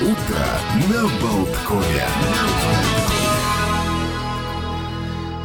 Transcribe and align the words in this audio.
утро 0.00 0.46
на 0.88 1.02
Болткове. 1.20 2.04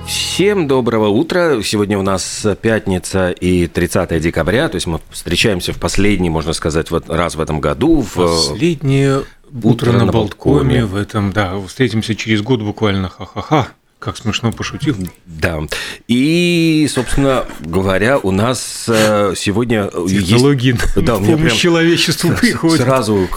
Всем 0.06 0.68
доброго 0.68 1.08
утра. 1.08 1.62
Сегодня 1.64 1.98
у 1.98 2.04
нас 2.04 2.46
пятница 2.62 3.32
и 3.32 3.66
30 3.66 4.22
декабря, 4.22 4.70
то 4.70 4.76
есть 4.76 4.86
мы 4.86 5.00
встречаемся 5.10 5.74
в 5.74 5.80
последний, 5.80 6.30
можно 6.30 6.54
сказать, 6.54 6.92
вот 6.92 7.10
раз 7.10 7.36
в 7.36 7.42
этом 7.42 7.62
году. 7.62 8.02
В... 8.02 8.14
Последнее 8.14 9.24
утро, 9.64 9.92
на, 9.92 10.06
на 10.06 10.12
Болткоме 10.12 10.86
в 10.86 10.96
этом, 10.96 11.32
да, 11.32 11.60
встретимся 11.68 12.16
через 12.16 12.42
год 12.44 12.62
буквально, 12.62 13.10
ха-ха-ха. 13.10 13.70
Как 14.04 14.18
смешно 14.18 14.52
пошутил. 14.52 14.98
Да. 15.26 15.62
И, 16.10 16.90
собственно 16.94 17.46
говоря, 17.62 18.18
у 18.18 18.32
нас 18.32 18.86
э, 18.90 19.34
сегодня 19.38 19.86
Технологии 19.86 20.74
есть... 20.74 21.06
да, 21.06 21.16
помощь 21.16 21.40
прям 21.40 21.58
человечеству 21.58 22.32
приходит. 22.32 22.82
Сразу 22.82 23.30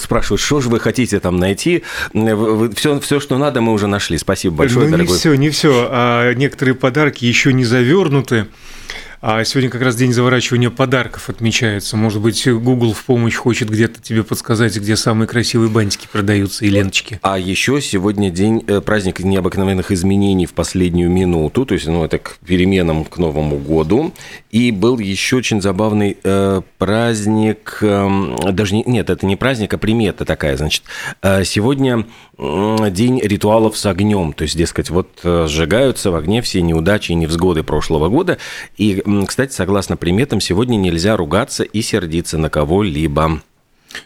спрашивают, 0.00 0.40
что 0.40 0.62
же 0.62 0.70
вы 0.70 0.80
хотите 0.80 1.20
там 1.20 1.36
найти. 1.36 1.82
Все, 2.14 2.98
все, 3.00 3.20
что 3.20 3.36
надо, 3.36 3.60
мы 3.60 3.74
уже 3.74 3.88
нашли. 3.88 4.16
Спасибо 4.16 4.56
большое, 4.56 4.86
ну, 4.86 4.92
дорогой. 4.92 5.12
не 5.12 5.18
все, 5.18 5.34
не 5.34 5.50
все. 5.50 5.88
А 5.90 6.32
некоторые 6.32 6.74
подарки 6.74 7.26
еще 7.26 7.52
не 7.52 7.66
завернуты. 7.66 8.46
А 9.22 9.42
сегодня 9.44 9.70
как 9.70 9.80
раз 9.80 9.96
день 9.96 10.12
заворачивания 10.12 10.68
подарков 10.68 11.30
отмечается. 11.30 11.96
Может 11.96 12.20
быть, 12.20 12.46
Google 12.46 12.92
в 12.92 13.02
помощь 13.04 13.34
хочет 13.34 13.70
где-то 13.70 14.02
тебе 14.02 14.22
подсказать, 14.22 14.76
где 14.76 14.94
самые 14.94 15.26
красивые 15.26 15.70
бантики 15.70 16.06
продаются 16.10 16.66
и 16.66 16.68
ленточки. 16.68 17.18
А 17.22 17.38
еще 17.38 17.80
сегодня 17.80 18.30
день 18.30 18.62
э, 18.66 18.82
праздник 18.82 19.20
необыкновенных 19.20 19.90
изменений 19.90 20.44
в 20.44 20.52
последнюю 20.52 21.10
минуту, 21.10 21.64
то 21.64 21.74
есть, 21.74 21.86
ну, 21.86 22.04
это 22.04 22.18
к 22.18 22.36
переменам 22.46 23.04
к 23.04 23.16
Новому 23.16 23.56
году. 23.56 24.12
И 24.50 24.70
был 24.70 24.98
еще 24.98 25.36
очень 25.36 25.62
забавный 25.62 26.18
э, 26.22 26.60
праздник, 26.76 27.78
э, 27.80 28.52
даже 28.52 28.74
не, 28.74 28.84
нет, 28.84 29.08
это 29.08 29.24
не 29.24 29.36
праздник, 29.36 29.72
а 29.72 29.78
примета 29.78 30.26
такая, 30.26 30.58
значит. 30.58 30.82
Э, 31.22 31.42
сегодня 31.44 32.04
день 32.38 33.20
ритуалов 33.22 33.78
с 33.78 33.86
огнем, 33.86 34.34
то 34.34 34.42
есть, 34.42 34.58
дескать, 34.58 34.90
вот 34.90 35.08
э, 35.22 35.46
сжигаются 35.48 36.10
в 36.10 36.16
огне 36.16 36.42
все 36.42 36.60
неудачи 36.60 37.12
и 37.12 37.14
невзгоды 37.14 37.62
прошлого 37.62 38.10
года, 38.10 38.36
и 38.76 39.02
кстати, 39.26 39.52
согласно 39.52 39.96
приметам, 39.96 40.40
сегодня 40.40 40.76
нельзя 40.76 41.16
ругаться 41.16 41.62
и 41.62 41.82
сердиться 41.82 42.38
на 42.38 42.50
кого-либо. 42.50 43.40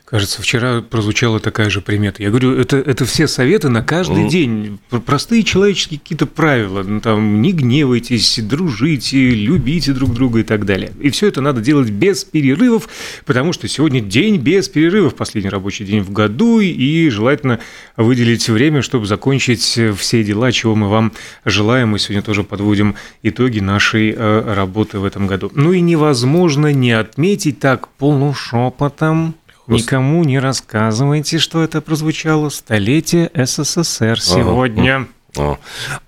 Кажется, 0.04 0.42
вчера 0.42 0.82
прозвучала 0.82 1.40
такая 1.40 1.70
же 1.70 1.80
примета. 1.80 2.22
Я 2.22 2.30
говорю, 2.30 2.54
это, 2.54 2.76
это 2.76 3.04
все 3.04 3.26
советы 3.26 3.68
на 3.68 3.82
каждый 3.82 4.24
mm. 4.24 4.28
день. 4.28 4.78
Простые 5.06 5.42
человеческие 5.42 6.00
какие-то 6.00 6.26
правила. 6.26 6.82
Ну, 6.82 7.00
там, 7.00 7.40
не 7.40 7.52
гневайтесь, 7.52 8.40
дружите, 8.40 9.30
любите 9.30 9.92
друг 9.92 10.12
друга 10.12 10.40
и 10.40 10.42
так 10.42 10.64
далее. 10.64 10.92
И 11.00 11.10
все 11.10 11.28
это 11.28 11.40
надо 11.40 11.60
делать 11.60 11.90
без 11.90 12.24
перерывов, 12.24 12.88
потому 13.24 13.52
что 13.52 13.68
сегодня 13.68 14.00
день 14.00 14.36
без 14.36 14.68
перерывов, 14.68 15.14
последний 15.14 15.50
рабочий 15.50 15.84
день 15.84 16.00
в 16.00 16.10
году, 16.10 16.60
и 16.60 17.08
желательно 17.08 17.60
выделить 17.96 18.48
время, 18.48 18.82
чтобы 18.82 19.06
закончить 19.06 19.62
все 19.62 20.24
дела, 20.24 20.52
чего 20.52 20.74
мы 20.74 20.88
вам 20.88 21.12
желаем. 21.44 21.90
Мы 21.90 21.98
сегодня 21.98 22.22
тоже 22.22 22.42
подводим 22.42 22.96
итоги 23.22 23.60
нашей 23.60 24.14
э, 24.16 24.54
работы 24.54 24.98
в 24.98 25.04
этом 25.04 25.26
году. 25.26 25.50
Ну 25.54 25.72
и 25.72 25.80
невозможно 25.80 26.72
не 26.72 26.92
отметить 26.92 27.60
так 27.60 27.88
полушепотом 27.88 29.34
Никому 29.66 30.24
не 30.24 30.38
рассказывайте, 30.38 31.38
что 31.38 31.62
это 31.62 31.80
прозвучало. 31.80 32.48
Столетие 32.48 33.30
СССР 33.34 34.20
сегодня. 34.20 35.06
Ага. 35.36 35.58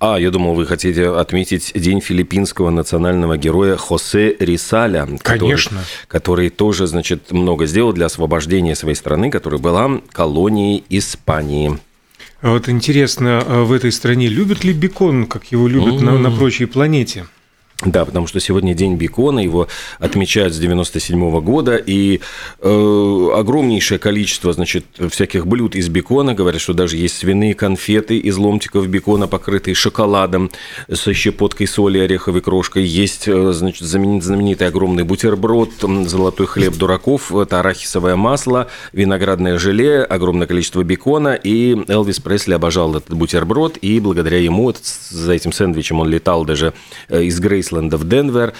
А, 0.01 0.17
я 0.17 0.31
думал, 0.31 0.55
вы 0.55 0.67
хотите 0.67 1.09
отметить 1.09 1.73
День 1.75 2.01
филиппинского 2.01 2.71
национального 2.71 3.37
героя 3.37 3.77
Хосе 3.77 4.37
Рисаля. 4.39 5.09
Конечно. 5.23 5.83
Который, 6.09 6.49
который 6.49 6.51
тоже, 6.51 6.87
значит, 6.87 7.31
много 7.31 7.67
сделал 7.67 7.93
для 7.93 8.07
освобождения 8.07 8.75
своей 8.75 8.97
страны, 8.97 9.31
которая 9.31 9.61
была 9.61 10.01
колонией 10.11 10.85
Испании. 10.89 11.79
А 12.41 12.51
вот 12.51 12.69
интересно, 12.69 13.43
а 13.47 13.65
в 13.65 13.73
этой 13.73 13.93
стране 13.93 14.29
любят 14.29 14.65
ли 14.65 14.73
бекон, 14.73 15.27
как 15.27 15.47
его 15.53 15.69
любят 15.69 15.95
mm. 15.95 16.05
на, 16.05 16.19
на 16.19 16.31
прочей 16.31 16.67
планете? 16.67 17.27
Да, 17.85 18.05
потому 18.05 18.29
что 18.29 18.39
сегодня 18.39 18.75
день 18.75 18.95
бекона, 18.95 19.41
его 19.41 19.67
отмечают 19.99 20.55
с 20.55 20.59
97 20.59 21.19
-го 21.19 21.41
года, 21.41 21.77
и 21.77 22.21
э, 22.61 23.29
огромнейшее 23.35 23.99
количество, 23.99 24.53
значит, 24.53 24.85
всяких 25.11 25.49
блюд 25.49 25.75
из 25.75 25.89
бекона, 25.89 26.33
говорят, 26.33 26.61
что 26.61 26.75
даже 26.75 26.97
есть 26.97 27.17
свиные 27.17 27.55
конфеты 27.55 28.19
из 28.19 28.37
ломтиков 28.37 28.87
бекона, 28.87 29.27
покрытые 29.27 29.75
шоколадом 29.75 30.53
со 30.93 31.13
щепоткой 31.13 31.67
соли, 31.67 31.99
ореховой 31.99 32.41
крошкой, 32.41 32.85
есть, 32.85 33.27
э, 33.27 33.53
значит, 33.53 33.85
знаменитый 33.85 34.69
огромный 34.69 35.03
бутерброд, 35.03 35.71
золотой 36.07 36.47
хлеб 36.47 36.77
дураков, 36.77 37.35
это 37.35 37.59
арахисовое 37.61 38.15
масло, 38.15 38.69
виноградное 38.93 39.59
желе, 39.59 40.03
огромное 40.03 40.47
количество 40.47 40.85
бекона, 40.85 41.35
и 41.35 41.77
Элвис 41.89 42.21
Пресли 42.21 42.53
обожал 42.53 42.95
этот 42.95 43.15
бутерброд, 43.15 43.79
и 43.79 43.99
благодаря 43.99 44.39
ему, 44.39 44.73
за 45.11 45.33
этим 45.33 45.51
сэндвичем 45.51 45.99
он 45.99 46.09
летал 46.09 46.45
даже 46.45 46.75
э, 47.09 47.25
из 47.25 47.41
Грейс 47.41 47.72
Айсленда 47.73 47.97
в 47.97 48.09
Денвер, 48.09 48.53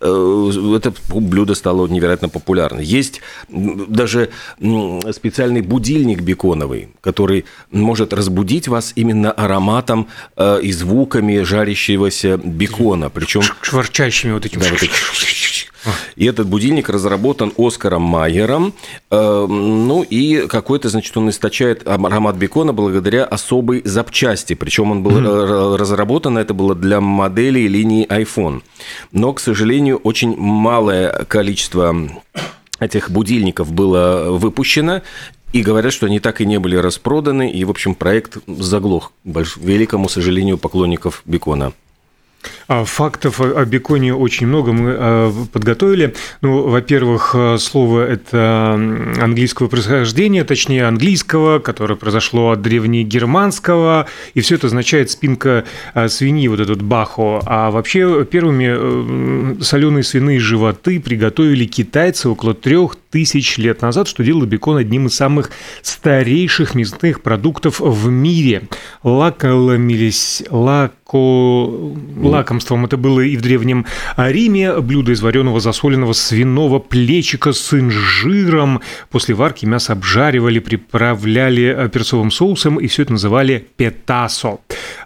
э, 0.00 0.52
это 0.76 0.92
блюдо 1.08 1.54
стало 1.54 1.86
невероятно 1.86 2.28
популярным. 2.28 2.82
Есть 2.82 3.20
даже 3.48 4.30
специальный 5.12 5.62
будильник 5.62 6.20
беконовый, 6.20 6.88
который 7.00 7.44
может 7.70 8.12
разбудить 8.12 8.68
вас 8.68 8.92
именно 8.96 9.30
ароматом 9.30 10.08
э, 10.36 10.60
и 10.62 10.72
звуками 10.72 11.42
жарящегося 11.42 12.38
бекона. 12.38 13.10
Причем... 13.10 13.42
Шварчащими 13.62 14.32
вот 14.32 14.46
этими. 14.46 14.62
Да, 14.62 14.70
вот 14.70 14.82
этим 14.82 14.92
и 16.26 16.28
этот 16.28 16.48
будильник 16.48 16.88
разработан 16.88 17.52
Оскаром 17.56 18.02
Майером. 18.02 18.74
Э, 19.12 19.46
ну 19.48 20.02
и 20.02 20.48
какой-то, 20.48 20.88
значит, 20.88 21.16
он 21.16 21.30
источает 21.30 21.86
аромат 21.86 22.36
бекона 22.36 22.72
благодаря 22.72 23.24
особой 23.24 23.82
запчасти. 23.84 24.54
Причем 24.54 24.90
он 24.90 25.02
был 25.04 25.18
mm-hmm. 25.20 25.76
разработан, 25.76 26.36
это 26.38 26.52
было 26.52 26.74
для 26.74 27.00
моделей 27.00 27.68
линии 27.68 28.06
iPhone. 28.08 28.62
Но, 29.12 29.32
к 29.34 29.40
сожалению, 29.40 29.98
очень 29.98 30.36
малое 30.36 31.24
количество 31.28 31.94
этих 32.80 33.10
будильников 33.10 33.72
было 33.72 34.30
выпущено, 34.30 35.02
и 35.52 35.62
говорят, 35.62 35.92
что 35.92 36.06
они 36.06 36.18
так 36.18 36.40
и 36.40 36.46
не 36.46 36.58
были 36.58 36.76
распроданы, 36.76 37.50
и, 37.50 37.64
в 37.64 37.70
общем, 37.70 37.94
проект 37.94 38.38
заглох, 38.46 39.12
к 39.24 39.44
великому 39.58 40.08
сожалению, 40.08 40.58
поклонников 40.58 41.22
бекона. 41.24 41.72
А, 42.68 42.84
фактов 42.84 43.40
о 43.40 43.64
беконе 43.64 44.14
очень 44.14 44.46
много 44.46 44.72
мы 44.72 44.94
а, 44.96 45.32
подготовили. 45.52 46.14
Ну, 46.40 46.68
во-первых, 46.68 47.32
а, 47.34 47.58
слово 47.58 48.06
это 48.06 48.72
английского 48.74 49.68
происхождения, 49.68 50.44
точнее 50.44 50.86
английского, 50.86 51.58
которое 51.58 51.96
произошло 51.96 52.50
от 52.50 52.62
древнегерманского, 52.62 54.06
и 54.34 54.40
все 54.40 54.56
это 54.56 54.66
означает 54.66 55.10
спинка 55.10 55.64
свиньи, 56.08 56.48
вот 56.48 56.60
этот 56.60 56.82
бахо. 56.82 57.40
А 57.46 57.70
вообще 57.70 58.24
первыми 58.24 59.62
соленые 59.62 60.02
свиные 60.02 60.40
животы 60.40 61.00
приготовили 61.00 61.64
китайцы 61.66 62.28
около 62.28 62.54
трех 62.54 62.96
тысяч 63.10 63.58
лет 63.58 63.82
назад, 63.82 64.08
что 64.08 64.24
делало 64.24 64.44
бекон 64.44 64.76
одним 64.76 65.06
из 65.06 65.14
самых 65.14 65.50
старейших 65.82 66.74
мясных 66.74 67.22
продуктов 67.22 67.80
в 67.80 68.10
мире. 68.10 68.68
Лаколомились, 69.02 70.42
лако... 70.50 70.92
лакомством 71.14 72.84
это 72.84 72.96
было 72.96 73.20
и 73.20 73.36
в 73.36 73.42
Древнем 73.42 73.86
Риме. 74.16 74.80
Блюдо 74.80 75.12
из 75.12 75.22
вареного 75.22 75.60
засоленного 75.60 76.12
свиного 76.12 76.78
плечика 76.80 77.52
с 77.52 77.72
инжиром. 77.74 78.80
После 79.10 79.34
варки 79.34 79.66
мясо 79.66 79.92
обжаривали, 79.92 80.58
приправляли 80.58 81.88
перцовым 81.92 82.30
соусом, 82.30 82.80
и 82.80 82.88
все 82.88 83.02
это 83.02 83.12
называли 83.12 83.66
петасо. 83.76 84.58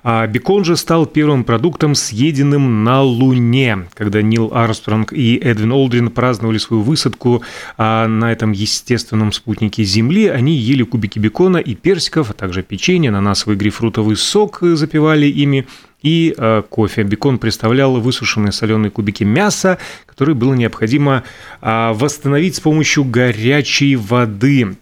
А 0.03 0.27
бекон 0.27 0.65
же 0.65 0.77
стал 0.77 1.05
первым 1.07 1.45
продуктом, 1.45 1.95
съеденным 1.95 2.83
на 2.85 3.03
Луне, 3.03 3.87
когда 3.95 4.23
Нил 4.23 4.51
Армстронг 4.55 5.13
и 5.13 5.37
Эдвин 5.37 5.73
Олдрин 5.73 6.11
праздновали 6.11 6.59
свою 6.59 6.83
высадку 6.83 7.43
а 7.77 8.09
на 8.09 8.33
этом 8.33 8.53
естественном 8.53 9.33
спутнике 9.33 9.85
Земли. 9.85 10.29
Они 10.29 10.55
ели 10.57 10.83
кубики 10.83 11.19
бекона 11.19 11.59
и 11.59 11.75
персиков, 11.75 12.31
а 12.31 12.33
также 12.33 12.63
печенье, 12.63 13.11
ананасовый 13.11 13.57
грейпфрутовый 13.57 14.17
сок 14.17 14.61
запивали 14.63 15.27
ими 15.27 15.67
и 16.03 16.35
э, 16.37 16.63
кофе. 16.69 17.03
Бекон 17.03 17.39
представлял 17.39 18.01
высушенные 18.01 18.53
соленые 18.53 18.91
кубики 18.91 19.25
мяса, 19.25 19.79
которые 20.07 20.35
было 20.35 20.55
необходимо 20.55 21.25
э, 21.61 21.93
восстановить 21.93 22.57
с 22.57 22.61
помощью 22.61 23.05
горячей 23.05 23.97
воды. 23.97 24.77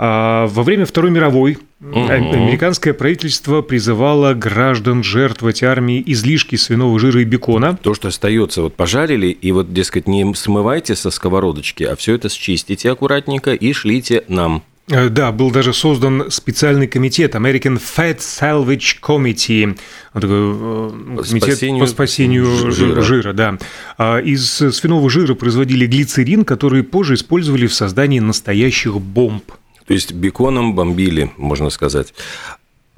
А, 0.00 0.46
во 0.46 0.62
время 0.62 0.86
Второй 0.86 1.10
мировой 1.10 1.58
угу. 1.80 2.06
американское 2.06 2.94
правительство 2.94 3.62
призывало 3.62 4.32
граждан 4.34 5.02
жертвовать 5.02 5.64
армии 5.64 6.02
излишки 6.06 6.54
свиного 6.54 6.98
жира 7.00 7.20
и 7.20 7.24
бекона. 7.24 7.76
То, 7.82 7.94
что 7.94 8.08
остается, 8.08 8.62
вот 8.62 8.76
пожарили, 8.76 9.26
и 9.26 9.50
вот, 9.50 9.72
дескать, 9.72 10.06
не 10.06 10.32
смывайте 10.34 10.94
со 10.94 11.10
сковородочки, 11.10 11.82
а 11.82 11.96
все 11.96 12.14
это 12.14 12.28
счистите 12.28 12.92
аккуратненько 12.92 13.54
и 13.54 13.72
шлите 13.72 14.22
нам. 14.28 14.62
Э, 14.88 15.08
да, 15.10 15.32
был 15.32 15.50
даже 15.50 15.74
создан 15.74 16.30
специальный 16.30 16.86
комитет 16.86 17.34
American 17.34 17.78
Fat 17.78 18.18
Salvage 18.18 19.00
Committee, 19.02 19.78
такой 20.14 20.28
э, 20.30 21.22
комитет 21.28 21.42
спасению 21.42 21.80
по 21.80 21.86
спасению 21.86 22.70
жира. 22.70 23.02
жира. 23.02 23.32
Да. 23.32 23.58
А 23.98 24.18
из 24.18 24.50
свиного 24.50 25.10
жира 25.10 25.34
производили 25.34 25.86
глицерин, 25.86 26.44
который 26.44 26.82
позже 26.82 27.14
использовали 27.14 27.66
в 27.66 27.74
создании 27.74 28.20
настоящих 28.20 28.98
бомб. 29.00 29.44
То 29.86 29.94
есть 29.94 30.12
беконом 30.12 30.74
бомбили, 30.74 31.32
можно 31.36 31.70
сказать. 31.70 32.14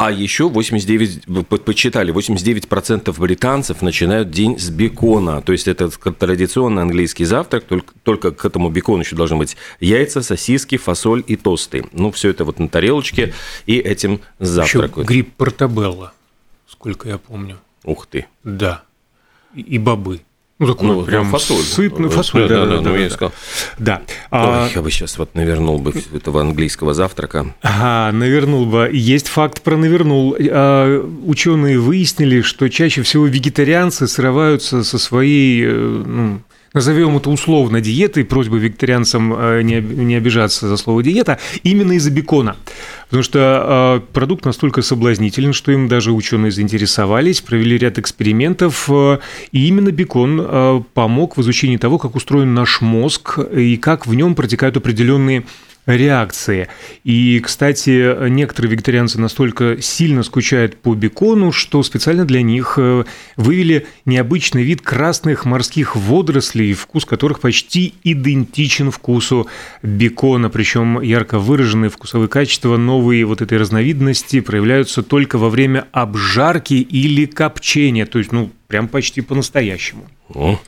А 0.00 0.11
еще 0.11 0.49
89, 0.49 1.26
почитали, 1.62 2.11
89% 2.11 3.20
британцев 3.20 3.82
начинают 3.82 4.31
день 4.31 4.58
с 4.58 4.70
бекона. 4.70 5.43
То 5.43 5.52
есть 5.52 5.69
это 5.69 5.91
традиционный 5.91 6.81
английский 6.81 7.26
завтрак, 7.26 7.64
только, 7.64 7.93
только 8.02 8.31
к 8.31 8.43
этому 8.47 8.70
бекону 8.70 9.02
еще 9.02 9.14
должны 9.14 9.37
быть 9.37 9.58
яйца, 9.79 10.23
сосиски, 10.23 10.79
фасоль 10.79 11.23
и 11.26 11.37
тосты. 11.37 11.85
Ну, 11.93 12.12
все 12.12 12.31
это 12.31 12.47
вот 12.47 12.58
на 12.58 12.70
тарелочке 12.70 13.35
и 13.67 13.76
этим 13.76 14.23
завтракают. 14.38 15.11
Еще 15.11 15.20
гриб 15.20 15.35
портабелла, 15.37 16.14
сколько 16.67 17.06
я 17.06 17.19
помню. 17.19 17.58
Ух 17.85 18.06
ты. 18.06 18.26
Да. 18.43 18.85
И 19.55 19.76
бобы. 19.76 20.23
Ну, 20.61 20.67
такой 20.67 20.87
Ну, 20.89 21.03
прям 21.05 21.31
фасоль. 21.31 21.57
сытный 21.62 22.11
фасоль. 22.11 22.47
Да, 22.47 22.67
да, 22.67 22.77
да, 22.77 22.81
ну, 22.83 22.95
я 22.95 23.09
да. 23.09 23.15
сказал. 23.15 23.33
Да. 23.79 24.03
Ой, 24.31 24.39
А, 24.43 24.69
я 24.75 24.83
бы 24.83 24.91
сейчас 24.91 25.17
вот 25.17 25.35
навернул 25.35 25.79
бы 25.79 25.93
этого 26.15 26.43
английского 26.43 26.93
завтрака. 26.93 27.55
Ага, 27.62 28.12
навернул 28.17 28.67
бы. 28.67 28.91
Есть 28.93 29.29
факт 29.29 29.62
про 29.62 29.77
навернул. 29.79 30.37
А, 30.39 31.01
Ученые 31.25 31.79
выяснили, 31.79 32.43
что 32.43 32.69
чаще 32.69 33.01
всего 33.03 33.25
вегетарианцы 33.27 34.07
срываются 34.07 34.85
со 34.85 34.99
своей, 34.99 35.65
э, 35.65 35.73
ну, 35.73 36.43
назовем 36.72 37.17
это 37.17 37.31
условно 37.31 37.81
диетой, 37.81 38.25
просьба 38.25 38.56
вегетарианцам 38.56 39.34
э, 39.34 39.62
не 39.62 39.81
не 39.81 40.14
обижаться 40.14 40.69
за 40.69 40.76
слово 40.76 41.02
диета, 41.02 41.38
именно 41.62 41.93
из-за 41.93 42.11
бекона. 42.11 42.56
Потому 43.06 43.22
что 43.22 44.00
э, 44.02 44.12
продукт 44.12 44.44
настолько 44.44 44.82
соблазнителен, 44.82 45.52
что 45.52 45.72
им 45.72 45.88
даже 45.88 46.12
ученые 46.12 46.52
заинтересовались, 46.52 47.40
провели 47.40 47.76
ряд 47.76 47.99
экспериментов, 47.99 48.88
э, 48.88 49.19
и 49.52 49.67
именно 49.67 49.90
бекон 49.90 50.84
помог 50.94 51.37
в 51.37 51.40
изучении 51.43 51.76
того, 51.76 51.99
как 51.99 52.14
устроен 52.14 52.55
наш 52.55 52.81
мозг 52.81 53.38
и 53.38 53.76
как 53.76 54.06
в 54.06 54.14
нем 54.14 54.34
протекают 54.34 54.76
определенные 54.76 55.44
реакции. 55.96 56.69
И, 57.04 57.40
кстати, 57.40 58.28
некоторые 58.28 58.72
вегетарианцы 58.72 59.20
настолько 59.20 59.81
сильно 59.81 60.22
скучают 60.22 60.76
по 60.76 60.94
бекону, 60.94 61.52
что 61.52 61.82
специально 61.82 62.25
для 62.25 62.42
них 62.42 62.75
э, 62.76 63.04
вывели 63.37 63.87
необычный 64.04 64.62
вид 64.62 64.82
красных 64.82 65.44
морских 65.44 65.96
водорослей, 65.96 66.72
вкус 66.72 67.04
которых 67.04 67.40
почти 67.40 67.94
идентичен 68.04 68.90
вкусу 68.90 69.48
бекона, 69.82 70.50
причем 70.50 71.00
ярко 71.00 71.38
выраженные 71.38 71.90
вкусовые 71.90 72.28
качества 72.28 72.76
новые 72.76 73.25
вот 73.25 73.42
этой 73.42 73.58
разновидности 73.58 74.40
проявляются 74.40 75.02
только 75.02 75.38
во 75.38 75.50
время 75.50 75.87
обжарки 75.92 76.75
или 76.75 77.26
копчения, 77.26 78.06
то 78.06 78.19
есть, 78.19 78.32
ну, 78.32 78.50
прям 78.69 78.88
почти 78.88 79.20
по-настоящему. 79.20 80.06
О. 80.34 80.58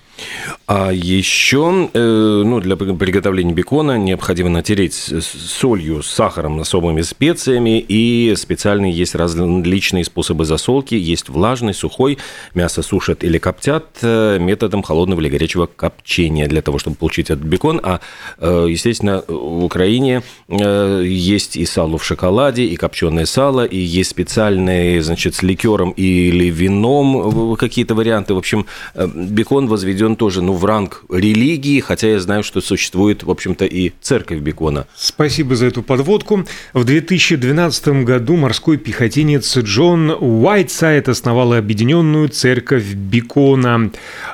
А 0.67 0.91
еще 0.91 1.91
э, 1.93 2.43
ну, 2.47 2.61
для 2.61 2.77
приготовления 2.77 3.53
бекона 3.53 3.99
необходимо 3.99 4.49
натереть 4.49 4.95
солью, 4.95 6.03
с 6.03 6.11
сахаром, 6.11 6.61
особыми 6.61 7.03
специями, 7.03 7.79
и 7.79 8.35
специальные 8.37 8.93
есть 8.93 9.15
различные 9.15 10.05
способы 10.05 10.45
засолки. 10.45 10.95
Есть 10.95 11.29
влажный, 11.29 11.75
сухой, 11.75 12.17
мясо 12.55 12.83
сушат 12.83 13.23
или 13.25 13.39
коптят 13.39 13.99
э, 14.03 14.39
методом 14.39 14.83
холодного 14.83 15.21
или 15.21 15.29
горячего 15.29 15.67
копчения 15.67 16.49
для 16.49 16.63
того, 16.63 16.79
чтобы 16.79 16.97
получить 16.97 17.29
этот 17.29 17.45
бекон. 17.45 17.81
А, 17.83 18.01
э, 18.39 18.67
естественно, 18.71 19.25
в 19.29 19.65
Украине 19.65 20.23
есть 20.49 21.57
и 21.57 21.67
сало 21.67 21.99
в 21.99 22.05
шоколаде, 22.05 22.65
и 22.65 22.77
копченое 22.77 23.27
сало, 23.27 23.65
и 23.65 23.77
есть 23.77 24.11
специальные, 24.11 25.03
значит, 25.03 25.35
с 25.35 25.43
ликером 25.43 25.91
или 25.91 26.47
вином 26.47 27.57
какие-то 27.57 27.95
варианты. 27.95 28.35
В 28.35 28.39
общем, 28.39 28.67
бекон 28.95 29.67
возведен 29.67 30.12
тоже 30.17 30.43
ну, 30.43 30.53
в 30.55 30.65
ранг 30.65 31.05
религии, 31.11 31.81
хотя 31.81 32.09
я 32.09 32.21
знаю, 32.21 32.43
что 32.43 32.61
существует, 32.61 33.23
в 33.23 33.31
общем-то, 33.31 33.65
и 33.65 33.93
церковь 34.01 34.41
бекона. 34.41 34.87
Спасибо 34.97 35.57
за 35.57 35.67
эту 35.67 35.83
подводку. 35.83 36.45
В 36.73 36.85
2012 36.85 38.05
году 38.05 38.37
морской 38.37 38.77
пехотинец 38.77 39.57
Джон 39.59 40.11
Уайтсайд 40.11 41.09
основал 41.09 41.53
объединенную 41.53 42.29
церковь 42.29 42.95
Бекона. 42.95 43.91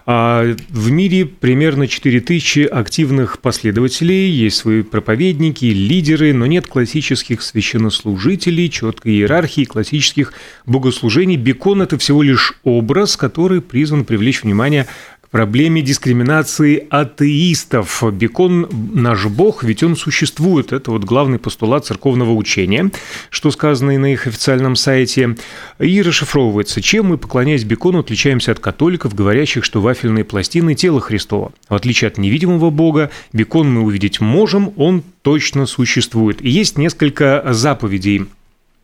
А 0.07 0.55
В 0.69 0.91
мире 0.91 1.27
примерно 1.27 1.87
4000 1.87 2.61
активных 2.61 3.39
последователей, 3.41 4.31
есть 4.31 4.57
свои 4.57 4.83
проповедники, 4.83 5.67
лидеры, 5.67 6.33
но 6.33 6.47
нет 6.47 6.67
классических 6.67 7.43
священнослужителей, 7.43 8.69
четкой 8.69 9.13
иерархии, 9.13 9.65
классических 9.65 10.33
богослужений. 10.67 11.37
Бекон– 11.37 11.83
это 11.83 11.99
всего 11.99 12.23
лишь 12.23 12.55
образ, 12.65 13.17
который 13.17 13.61
призван 13.61 14.05
привлечь 14.05 14.43
внимание 14.43 14.87
к 15.29 15.31
проблеме 15.31 15.83
дискриминации 15.83 16.87
атеистов. 16.89 18.03
Бекон– 18.13 18.67
наш 18.95 19.27
бог, 19.27 19.63
ведь 19.63 19.83
он 19.83 19.95
существует. 19.95 20.73
Это 20.73 20.91
вот 20.91 21.05
главный 21.05 21.39
постулат 21.39 21.85
церковного 21.85 22.33
учения, 22.33 22.91
что 23.29 23.51
сказано 23.51 23.91
и 23.91 23.99
на 23.99 24.11
их 24.15 24.27
официальном 24.27 24.75
сайте. 24.75 25.37
И 25.79 26.01
расшифровывается, 26.01 26.81
чем 26.81 27.09
мы, 27.09 27.19
поклоняясь 27.19 27.65
бекону, 27.65 27.99
отличаемся 27.99 28.53
от 28.53 28.61
католиков, 28.61 29.15
говорящих, 29.15 29.65
что 29.65 29.83
вафельные 29.83 30.25
пластины– 30.25 30.75
тело 30.77 31.01
Христова. 31.01 31.53
В 31.69 31.75
отличие 31.75 32.09
от 32.09 32.17
невидимого 32.17 32.71
бога, 32.71 33.11
бекон 33.35 33.71
мы 33.71 33.83
увидеть 33.83 34.21
можем, 34.21 34.73
он 34.77 35.03
точно 35.21 35.67
существует. 35.67 36.41
И 36.41 36.49
есть 36.49 36.79
несколько 36.79 37.45
заповедей 37.51 38.29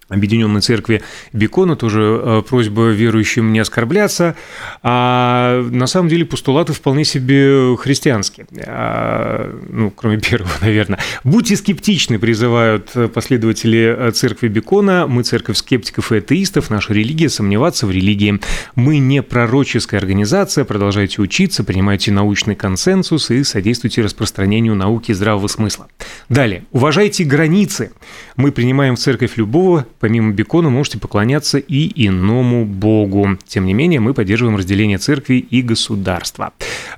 Объединенной 0.09 0.61
Церкви 0.61 1.03
Бекона, 1.33 1.77
тоже 1.77 2.21
э, 2.23 2.43
просьба 2.49 2.89
верующим 2.91 3.53
не 3.53 3.59
оскорбляться, 3.59 4.37
а 4.83 5.63
на 5.71 5.87
самом 5.87 6.09
деле 6.09 6.25
постулаты 6.25 6.73
вполне 6.73 7.05
себе 7.05 7.77
христианские, 7.77 8.47
А, 8.67 9.59
ну, 9.69 9.91
кроме 9.91 10.19
первого, 10.21 10.53
наверное. 10.61 10.99
Будьте 11.25 11.57
скептичны, 11.57 12.19
призывают 12.19 12.93
последователи 13.15 13.97
э, 13.97 14.11
Церкви 14.13 14.49
Бекона, 14.49 15.07
мы 15.07 15.23
церковь 15.23 15.57
скептиков 15.57 16.13
и 16.13 16.19
атеистов, 16.19 16.71
наша 16.71 16.93
религия, 16.93 17.29
сомневаться 17.29 17.87
в 17.87 17.91
религии. 17.91 18.41
Мы 18.75 18.99
не 18.99 19.23
пророческая 19.23 20.01
организация, 20.01 20.65
продолжайте 20.65 21.23
учиться, 21.23 21.65
принимайте 21.65 22.13
научный 22.13 22.55
консенсус 22.55 23.31
и 23.31 23.43
содействуйте 23.45 24.03
распространению 24.03 24.75
науки 24.75 25.13
здравого 25.13 25.49
смысла. 25.49 25.89
Далее, 26.29 26.65
уважайте 26.73 27.25
границы. 27.25 27.93
Мы 28.37 28.53
принимаем 28.53 28.97
в 28.97 28.99
церковь 28.99 29.37
любого, 29.37 29.87
помимо 29.99 30.33
бекона 30.33 30.69
можете 30.71 30.99
поклоняться 30.99 31.59
и 31.59 32.07
иному 32.07 32.65
богу. 32.65 33.39
Тем 33.47 33.67
не 33.67 33.75
менее, 33.75 34.01
мы 34.01 34.15
поддерживаем 34.15 34.57
разделение 34.57 34.99
церкви 34.99 35.37
и 35.37 35.63
государства, 35.63 36.53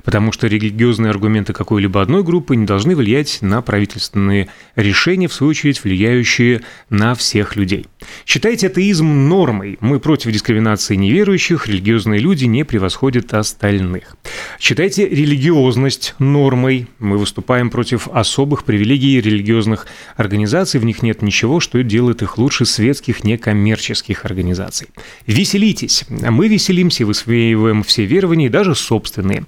потому 0.07 0.31
что 0.31 0.47
религиозные 0.47 1.11
аргументы 1.11 1.53
какой-либо 1.53 2.01
одной 2.01 2.23
группы 2.23 2.55
не 2.55 2.65
должны 2.65 2.95
влиять 2.95 3.39
на 3.43 3.61
правительственные 3.61 4.49
решения, 4.77 5.27
в 5.27 5.33
свою 5.33 5.51
очередь 5.51 5.83
влияющие 5.83 6.63
на 6.89 7.17
всех 7.17 7.57
людей. 7.57 7.87
Считайте 8.25 8.69
атеизм 8.69 9.29
нормой. 9.29 9.79
Мы 9.81 9.99
против 9.99 10.31
дискриминации 10.31 10.95
неверующих, 10.95 11.67
религиозные 11.67 12.21
люди 12.21 12.45
не 12.45 12.65
превосходят 12.65 13.35
остальных. 13.35 14.17
Считайте 14.61 15.09
религиозность 15.09 16.15
нормой. 16.21 16.87
Мы 17.01 17.19
выступаем 17.19 17.69
против 17.69 18.07
особых 18.07 18.63
привилегий 18.63 19.21
религиозных 19.21 19.89
организаций, 20.17 20.79
в 20.79 20.85
них 20.85 21.03
нет 21.03 21.21
ничего, 21.21 21.59
что 21.59 21.83
делает 21.83 22.23
их 22.23 22.39
лучше 22.39 22.65
светских 22.65 23.25
некоммерческих 23.25 24.25
организаций. 24.25 24.87
Веселитесь. 25.27 26.05
Мы 26.09 26.47
веселимся, 26.47 27.05
высвеиваем 27.05 27.83
все 27.83 28.05
верования, 28.05 28.49
даже 28.49 28.77
собственные. 28.77 29.47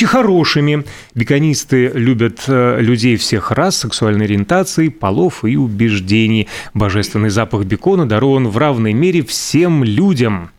Будьте 0.00 0.12
хорошими. 0.12 0.84
Беконисты 1.14 1.90
любят 1.92 2.44
э, 2.46 2.80
людей 2.80 3.18
всех 3.18 3.50
рас, 3.50 3.76
сексуальной 3.76 4.24
ориентации, 4.24 4.88
полов 4.88 5.44
и 5.44 5.56
убеждений. 5.56 6.48
Божественный 6.72 7.28
запах 7.28 7.64
бекона 7.66 8.08
дарован 8.08 8.48
в 8.48 8.56
равной 8.56 8.94
мере 8.94 9.22
всем 9.22 9.84
людям. 9.84 10.52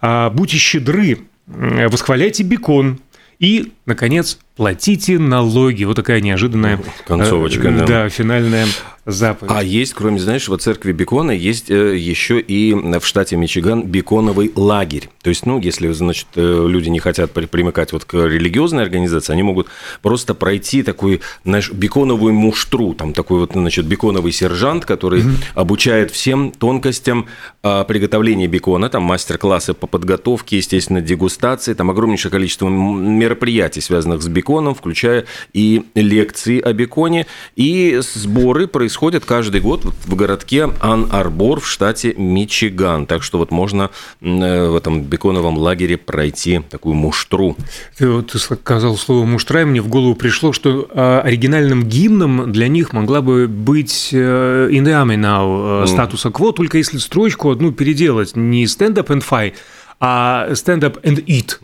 А, 0.00 0.30
Будьте 0.30 0.56
щедры. 0.56 1.18
Восхваляйте 1.46 2.44
бекон. 2.44 2.98
И, 3.38 3.72
наконец, 3.88 4.38
платите 4.54 5.18
налоги. 5.18 5.84
Вот 5.84 5.96
такая 5.96 6.20
неожиданная 6.20 6.80
Концовочка, 7.06 7.68
э, 7.68 7.78
да. 7.78 7.86
Да, 7.86 8.08
финальная 8.08 8.66
заповедь. 9.06 9.52
А 9.54 9.62
есть, 9.62 9.94
кроме, 9.94 10.18
знаешь, 10.18 10.48
вот 10.48 10.62
церкви 10.62 10.92
Бекона, 10.92 11.30
есть 11.30 11.70
э, 11.70 11.96
еще 11.96 12.40
и 12.40 12.74
в 12.74 13.04
штате 13.04 13.36
Мичиган 13.36 13.84
беконовый 13.84 14.52
лагерь. 14.54 15.08
То 15.22 15.30
есть, 15.30 15.46
ну, 15.46 15.58
если, 15.60 15.90
значит, 15.92 16.26
э, 16.34 16.66
люди 16.68 16.88
не 16.90 16.98
хотят 16.98 17.30
при- 17.30 17.46
примыкать 17.46 17.92
вот 17.92 18.04
к 18.04 18.14
религиозной 18.14 18.82
организации, 18.82 19.32
они 19.32 19.42
могут 19.42 19.68
просто 20.02 20.34
пройти 20.34 20.82
такую, 20.82 21.20
знаешь, 21.44 21.72
беконовую 21.72 22.34
муштру, 22.34 22.94
там 22.94 23.14
такой 23.14 23.40
вот, 23.40 23.52
значит, 23.52 23.86
беконовый 23.86 24.32
сержант, 24.32 24.84
который 24.84 25.22
обучает 25.54 26.10
всем 26.10 26.50
тонкостям 26.50 27.26
а, 27.62 27.84
приготовления 27.84 28.48
бекона, 28.48 28.88
там 28.90 29.04
мастер-классы 29.04 29.72
по 29.72 29.86
подготовке, 29.86 30.58
естественно, 30.58 31.00
дегустации, 31.00 31.74
там 31.74 31.90
огромнейшее 31.90 32.30
количество 32.30 32.68
мероприятий 32.68 33.77
мероприятий, 33.78 33.80
связанных 33.80 34.22
с 34.22 34.28
беконом, 34.28 34.74
включая 34.74 35.24
и 35.52 35.84
лекции 35.94 36.60
о 36.60 36.72
беконе. 36.72 37.26
И 37.56 38.00
сборы 38.00 38.66
происходят 38.66 39.24
каждый 39.24 39.60
год 39.60 39.84
в 39.84 40.14
городке 40.14 40.70
Ан-Арбор 40.80 41.60
в 41.60 41.66
штате 41.66 42.14
Мичиган. 42.16 43.06
Так 43.06 43.22
что 43.22 43.38
вот 43.38 43.50
можно 43.50 43.90
в 44.20 44.76
этом 44.76 45.02
беконовом 45.02 45.58
лагере 45.58 45.96
пройти 45.96 46.60
такую 46.70 46.94
муштру. 46.94 47.56
Ты, 47.96 48.08
вот, 48.08 48.34
сказал 48.36 48.96
слово 48.96 49.24
муштра, 49.24 49.62
и 49.62 49.64
мне 49.64 49.80
в 49.80 49.88
голову 49.88 50.14
пришло, 50.14 50.52
что 50.52 50.88
а, 50.90 51.20
оригинальным 51.20 51.84
гимном 51.84 52.52
для 52.52 52.68
них 52.68 52.92
могла 52.92 53.20
бы 53.20 53.46
быть 53.48 54.10
э, 54.12 54.68
In 54.70 54.84
the 54.84 54.92
Army 54.92 55.16
Now 55.16 55.86
статуса 55.86 56.30
кво, 56.30 56.52
только 56.52 56.78
если 56.78 56.98
строчку 56.98 57.50
одну 57.50 57.72
переделать, 57.72 58.36
не 58.36 58.64
Stand 58.64 58.94
Up 58.94 59.08
and 59.08 59.22
Fight, 59.28 59.54
а 60.00 60.48
Stand 60.52 60.80
Up 60.80 61.02
and 61.02 61.24
Eat. 61.26 61.58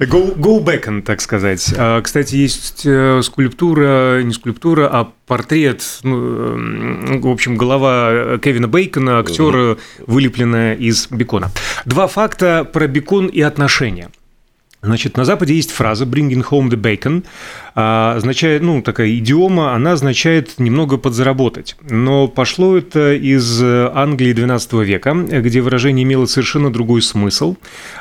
go, 0.00 0.34
go 0.36 0.62
back, 0.62 0.86
on, 0.86 1.02
так 1.02 1.20
сказать. 1.20 1.74
А, 1.76 2.00
кстати, 2.00 2.36
есть 2.36 2.82
э, 2.84 3.20
скульптура, 3.22 4.22
не 4.22 4.32
скульптура, 4.32 4.88
а 4.92 5.12
портрет, 5.26 5.82
ну, 6.04 7.20
в 7.20 7.28
общем, 7.28 7.56
голова 7.56 8.38
Кевина 8.38 8.68
Бейкона, 8.68 9.18
актера, 9.18 9.78
вылепленная 10.06 10.74
из 10.74 11.08
бекона. 11.10 11.50
Два 11.84 12.06
факта 12.06 12.64
про 12.64 12.86
бекон 12.86 13.26
и 13.26 13.40
отношения– 13.40 14.10
Значит, 14.86 15.16
на 15.16 15.24
Западе 15.24 15.54
есть 15.54 15.72
фраза 15.72 16.04
«bringing 16.04 16.46
home 16.48 16.68
the 16.70 16.80
bacon», 16.80 17.24
а, 17.74 18.14
означает, 18.16 18.62
ну, 18.62 18.82
такая 18.82 19.10
идиома, 19.16 19.74
она 19.74 19.92
означает 19.92 20.58
немного 20.58 20.96
подзаработать. 20.96 21.76
Но 21.90 22.28
пошло 22.28 22.76
это 22.76 23.12
из 23.12 23.60
Англии 23.62 24.32
XII 24.32 24.84
века, 24.84 25.12
где 25.14 25.60
выражение 25.60 26.04
имело 26.04 26.26
совершенно 26.26 26.72
другой 26.72 27.02
смысл. 27.02 27.56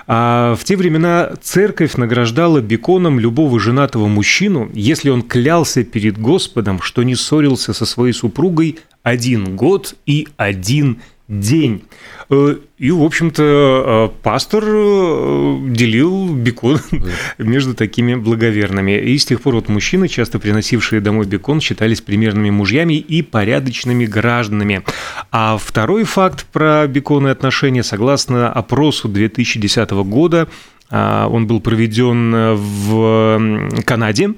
А 0.05 0.55
в 0.55 0.63
те 0.63 0.75
времена 0.75 1.31
церковь 1.41 1.95
награждала 1.95 2.61
беконом 2.61 3.19
любого 3.19 3.59
женатого 3.59 4.07
мужчину, 4.07 4.69
если 4.73 5.09
он 5.09 5.23
клялся 5.23 5.83
перед 5.83 6.19
Господом, 6.19 6.81
что 6.81 7.01
не 7.01 7.15
ссорился 7.15 7.73
со 7.73 7.87
своей 7.87 8.13
супругой 8.13 8.77
один 9.01 9.55
год 9.55 9.95
и 10.05 10.27
один 10.37 10.93
день. 10.93 11.01
Э, 11.27 12.55
и, 12.77 12.91
в 12.91 13.03
общем-то, 13.03 13.43
э, 13.43 14.21
пастор 14.21 14.63
э, 14.67 15.57
делил 15.69 16.33
бекон 16.35 16.79
между 17.39 17.73
такими 17.73 18.13
благоверными. 18.15 18.99
И 18.99 19.17
с 19.17 19.25
тех 19.25 19.41
пор 19.41 19.55
вот 19.55 19.67
мужчины, 19.67 20.07
часто 20.07 20.37
приносившие 20.37 21.01
домой 21.01 21.25
бекон, 21.25 21.61
считались 21.61 22.01
примерными 22.01 22.51
мужьями 22.51 22.93
и 22.95 23.23
порядочными 23.23 24.05
гражданами. 24.05 24.83
А 25.31 25.57
второй 25.57 26.03
факт 26.03 26.45
про 26.51 26.85
бекон 26.87 27.27
и 27.27 27.31
отношения, 27.31 27.83
согласно 27.83 28.51
опросу 28.51 29.07
2010 29.07 29.89
года, 29.91 30.47
он 30.91 31.47
был 31.47 31.61
проведен 31.61 32.33
э, 32.33 32.53
в 32.53 33.81
Канаде 33.85 34.35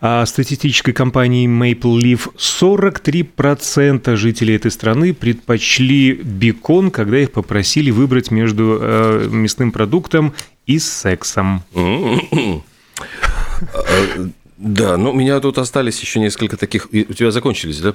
а, 0.00 0.24
статистической 0.24 0.94
компанией 0.94 1.46
Maple 1.46 1.98
Leaf. 2.00 2.34
43% 2.36 4.16
жителей 4.16 4.56
этой 4.56 4.70
страны 4.70 5.12
предпочли 5.12 6.12
бекон, 6.14 6.90
когда 6.90 7.18
их 7.18 7.32
попросили 7.32 7.90
выбрать 7.90 8.30
между 8.30 8.78
э, 8.80 9.28
мясным 9.30 9.70
продуктом 9.70 10.32
и 10.66 10.78
сексом. 10.78 11.62
Да, 14.56 14.96
ну 14.96 15.10
у 15.10 15.14
меня 15.14 15.40
тут 15.40 15.58
остались 15.58 16.00
еще 16.00 16.20
несколько 16.20 16.56
таких. 16.56 16.88
У 16.92 17.12
тебя 17.12 17.32
закончились, 17.32 17.80
да? 17.80 17.94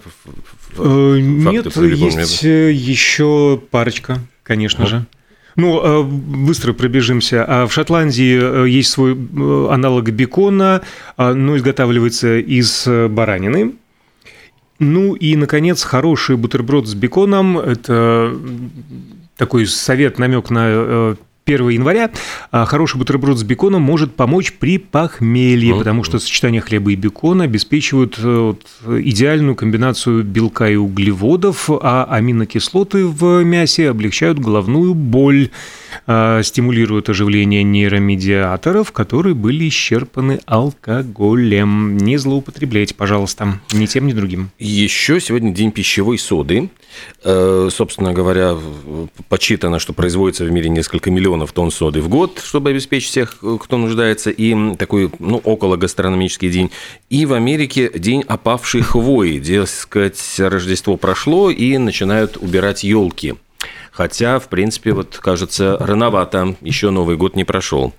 Э, 0.78 1.18
нет, 1.20 1.76
есть 1.76 2.44
еще 2.44 3.62
парочка, 3.72 4.20
конечно 4.44 4.86
же. 4.86 5.06
Ну, 5.58 5.82
э, 5.82 6.04
быстро 6.04 6.74
пробежимся. 6.74 7.44
А 7.44 7.66
в 7.66 7.74
Шотландии 7.74 8.40
э, 8.40 8.70
есть 8.70 8.92
свой 8.92 9.14
э, 9.14 9.68
аналог 9.72 10.08
бекона, 10.12 10.84
а, 11.18 11.34
но 11.34 11.58
изготавливается 11.58 12.38
из 12.38 12.88
баранины. 12.88 13.74
Ну 14.78 15.16
и, 15.16 15.36
наконец, 15.36 15.82
хороший 15.82 16.38
бутерброд 16.38 16.88
с 16.88 16.94
беконом– 16.94 17.58
это 17.58 18.38
такой 19.36 19.66
совет, 19.66 20.20
намек 20.20 20.52
на 20.52 21.18
1 21.48 21.70
января 21.70 22.12
а, 22.52 22.66
хороший 22.66 22.98
бутерброд 22.98 23.38
с 23.38 23.44
беконом 23.44 23.82
может 23.82 24.16
помочь 24.16 24.54
при 24.54 24.78
похмелье, 24.78 25.72
mm-hmm. 25.72 25.78
потому 25.78 26.04
что 26.04 26.20
сочетание 26.20 26.62
хлеба 26.62 26.92
и 26.92 26.96
бекона 26.96 27.46
обеспечивают 27.46 28.18
вот, 28.20 28.66
идеальную 28.86 29.56
комбинацию 29.56 30.24
белка 30.24 30.70
и 30.70 30.76
углеводов, 30.76 31.70
а 31.70 32.06
аминокислоты 32.10 33.06
в 33.06 33.44
мясе 33.44 33.90
облегчают 33.90 34.40
головную 34.40 34.94
боль. 34.94 35.50
А, 36.06 36.42
стимулируют 36.44 37.10
оживление 37.10 37.64
нейромедиаторов, 37.64 38.92
которые 38.92 39.36
были 39.36 39.68
исчерпаны 39.68 40.40
алкоголем. 40.46 41.98
Не 41.98 42.18
злоупотребляйте, 42.18 42.96
пожалуйста, 42.96 43.60
ни 43.72 43.86
тем, 43.86 44.08
ни 44.08 44.14
другим. 44.14 44.52
Еще 44.60 45.20
сегодня 45.20 45.52
день 45.52 45.72
пищевой 45.72 46.18
соды. 46.18 46.70
Э, 47.24 47.70
собственно 47.72 48.14
говоря, 48.14 48.58
почитано, 49.30 49.80
что 49.80 49.94
производится 49.94 50.46
в 50.46 50.52
мире 50.52 50.70
несколько 50.70 51.12
миллионов 51.12 51.52
тонн 51.52 51.72
соды 51.72 52.02
в 52.02 52.10
год, 52.10 52.42
чтобы 52.44 52.70
обеспечить 52.72 53.10
всех, 53.10 53.38
кто 53.62 53.78
нуждается, 53.78 54.30
и 54.30 54.76
такой, 54.76 55.12
ну, 55.20 55.38
около 55.38 55.76
гастрономический 55.76 56.50
день. 56.50 56.72
И 57.10 57.26
в 57.26 57.34
Америке 57.34 57.92
день 57.94 58.24
опавшей 58.28 58.82
хвои. 58.82 59.40
Дескать, 59.40 60.22
Рождество 60.40 60.98
прошло, 60.98 61.50
и 61.50 61.78
начинают 61.78 62.38
убирать 62.38 62.84
елки. 62.84 63.36
Хотя, 63.98 64.38
в 64.38 64.48
принципе, 64.48 64.94
вот 64.94 65.18
кажется, 65.18 65.76
рановато, 65.80 66.56
еще 66.62 66.92
Новый 66.92 67.18
год 67.18 67.36
не 67.36 67.44
прошел. 67.46 67.96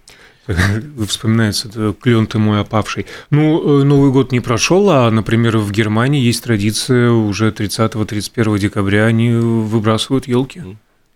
Вспоминается, 1.09 1.69
клен 2.01 2.29
ты 2.29 2.39
мой 2.39 2.61
опавший. 2.61 3.07
Ну, 3.31 3.81
э, 3.81 3.83
Новый 3.83 4.13
год 4.13 4.31
не 4.31 4.39
прошел, 4.39 4.89
а, 4.91 5.11
например, 5.11 5.59
в 5.59 5.73
Германии 5.73 6.23
есть 6.23 6.45
традиция, 6.45 7.11
уже 7.11 7.51
30-31 7.51 8.61
декабря 8.61 9.07
они 9.07 9.33
выбрасывают 9.33 10.29
елки. 10.29 10.63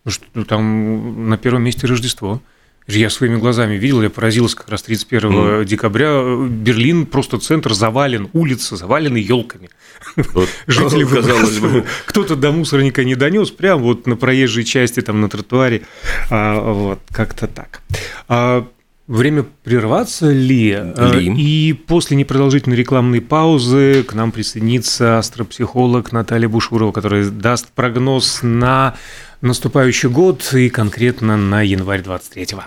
Что 0.05 0.45
там 0.45 1.29
на 1.29 1.39
первом 1.39 1.63
месте 1.63 1.87
Рождество. 1.87 2.43
Я 2.87 3.11
своими 3.11 3.37
глазами 3.37 3.75
видел, 3.75 4.03
я 4.03 4.11
поразился 4.11 4.57
как 4.57 4.69
раз 4.69 4.83
31 4.83 5.31
mm. 5.31 5.65
декабря. 5.65 6.23
Берлин, 6.49 7.07
просто 7.07 7.39
центр 7.39 7.75
завален, 7.75 8.29
улицы 8.33 8.77
завалены 8.77 9.19
елками. 9.19 9.71
Вот, 10.17 10.49
Жители 10.67 11.05
казалось 11.05 11.59
бы. 11.59 11.85
Кто-то 12.07 12.35
до 12.35 12.51
мусорника 12.51 13.05
не 13.05 13.15
донес, 13.15 13.51
прям 13.51 13.83
вот 13.83 14.07
на 14.07 14.17
проезжей 14.17 14.65
части, 14.65 15.01
там 15.01 15.21
на 15.21 15.29
тротуаре. 15.29 15.83
А, 16.31 16.61
вот, 16.61 17.01
как-то 17.13 17.47
так. 17.47 17.83
А, 18.29 18.67
Время 19.09 19.45
прерваться 19.65 20.31
ли? 20.31 20.73
А, 20.73 21.13
ли? 21.13 21.35
И 21.37 21.73
после 21.73 22.17
непродолжительной 22.17 22.77
рекламной 22.77 23.21
паузы 23.21 24.05
к 24.05 24.15
нам 24.15 24.31
присоединится 24.31 25.19
астропсихолог 25.19 26.13
Наталья 26.13 26.49
Бушурова, 26.49 26.93
которая 26.93 27.29
даст 27.29 27.69
прогноз 27.73 28.41
на 28.43 28.95
наступающий 29.43 30.09
год 30.09 30.55
и 30.55 30.71
конкретно 30.71 31.37
на 31.37 31.63
январь 31.63 32.01
23-го. 32.01 32.65